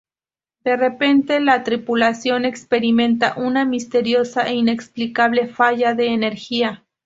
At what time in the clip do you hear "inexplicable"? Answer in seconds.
4.55-5.45